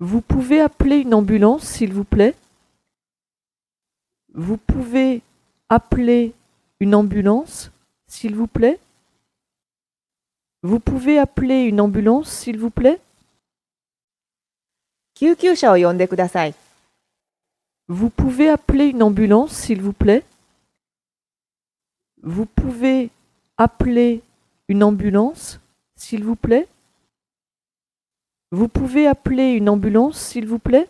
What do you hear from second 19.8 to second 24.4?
vous plaît. Vous pouvez appeler